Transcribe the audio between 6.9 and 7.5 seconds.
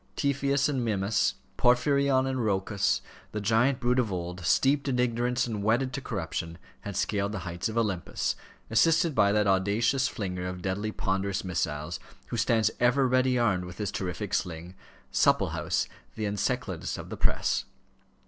scaled the